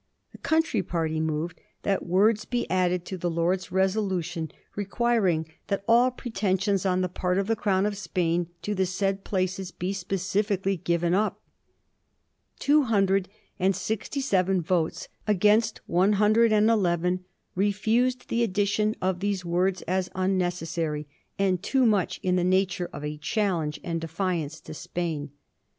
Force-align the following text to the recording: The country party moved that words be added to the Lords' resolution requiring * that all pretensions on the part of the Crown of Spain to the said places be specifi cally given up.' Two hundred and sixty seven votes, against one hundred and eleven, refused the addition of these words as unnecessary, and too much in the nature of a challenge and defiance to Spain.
The 0.31 0.39
country 0.39 0.81
party 0.81 1.19
moved 1.19 1.61
that 1.83 2.07
words 2.07 2.43
be 2.43 2.67
added 2.71 3.05
to 3.05 3.19
the 3.19 3.29
Lords' 3.29 3.71
resolution 3.71 4.49
requiring 4.75 5.45
* 5.57 5.67
that 5.67 5.83
all 5.87 6.09
pretensions 6.09 6.87
on 6.87 7.01
the 7.01 7.07
part 7.07 7.37
of 7.37 7.45
the 7.45 7.55
Crown 7.55 7.85
of 7.85 7.95
Spain 7.95 8.47
to 8.63 8.73
the 8.73 8.87
said 8.87 9.23
places 9.23 9.69
be 9.69 9.93
specifi 9.93 10.59
cally 10.63 10.77
given 10.77 11.13
up.' 11.13 11.39
Two 12.57 12.81
hundred 12.85 13.29
and 13.59 13.75
sixty 13.75 14.21
seven 14.21 14.59
votes, 14.59 15.07
against 15.27 15.81
one 15.85 16.13
hundred 16.13 16.51
and 16.51 16.67
eleven, 16.71 17.23
refused 17.53 18.27
the 18.29 18.41
addition 18.41 18.95
of 19.03 19.19
these 19.19 19.45
words 19.45 19.83
as 19.83 20.09
unnecessary, 20.15 21.05
and 21.37 21.61
too 21.61 21.85
much 21.85 22.19
in 22.23 22.37
the 22.37 22.43
nature 22.43 22.89
of 22.91 23.03
a 23.05 23.17
challenge 23.17 23.79
and 23.83 24.01
defiance 24.01 24.59
to 24.61 24.73
Spain. 24.73 25.29